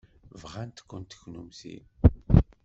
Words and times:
Bɣan-kent 0.41 1.17
kennemti. 1.19 1.75